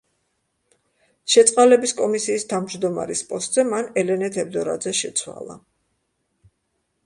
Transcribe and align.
შეწყალების 1.33 1.93
კომისიის 1.99 2.47
თავმჯდომარის 2.55 3.23
პოსტზე 3.33 3.67
მან 3.75 3.93
ელენე 4.05 4.33
თევდორაძე 4.41 4.97
შეცვალა. 5.05 5.63